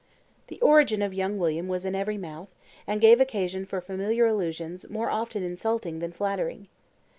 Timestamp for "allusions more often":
4.25-5.43